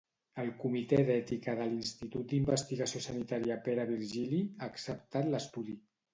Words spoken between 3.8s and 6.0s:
Virgili ha acceptat l'estudi.